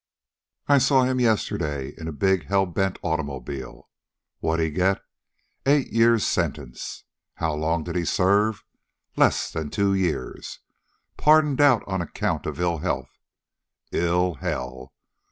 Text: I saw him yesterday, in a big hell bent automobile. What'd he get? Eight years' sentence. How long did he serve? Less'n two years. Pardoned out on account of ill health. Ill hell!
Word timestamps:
I 0.67 0.79
saw 0.79 1.03
him 1.03 1.19
yesterday, 1.19 1.93
in 1.95 2.07
a 2.07 2.11
big 2.11 2.47
hell 2.47 2.65
bent 2.65 2.97
automobile. 3.03 3.87
What'd 4.39 4.65
he 4.65 4.71
get? 4.71 4.99
Eight 5.67 5.91
years' 5.93 6.25
sentence. 6.25 7.03
How 7.35 7.53
long 7.53 7.83
did 7.83 7.95
he 7.95 8.03
serve? 8.05 8.63
Less'n 9.15 9.69
two 9.69 9.93
years. 9.93 10.59
Pardoned 11.17 11.61
out 11.61 11.83
on 11.85 12.01
account 12.01 12.47
of 12.47 12.59
ill 12.59 12.79
health. 12.79 13.11
Ill 13.91 14.33
hell! 14.41 14.91